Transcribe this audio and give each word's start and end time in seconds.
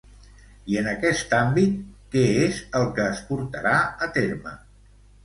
I 0.71 0.77
en 0.79 0.87
aquest 0.93 1.35
àmbit, 1.39 1.75
què 2.15 2.23
és 2.45 2.63
el 2.79 2.87
que 2.97 3.05
es 3.11 3.21
portarà 3.29 3.75
a 4.07 4.09
terme? 4.17 4.57